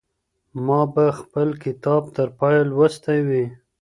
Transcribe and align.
ما 0.65 0.81
به 0.93 1.05
خپل 1.19 1.47
کتاب 1.63 2.03
تر 2.15 2.27
پایه 2.37 2.61
لوستی 2.69 3.19
وي. 3.27 3.45